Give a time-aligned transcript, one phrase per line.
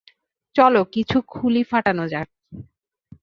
[0.55, 2.27] চলো কিছু খুলি ফাটানো যাক।